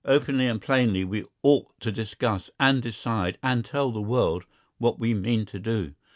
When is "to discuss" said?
1.81-2.49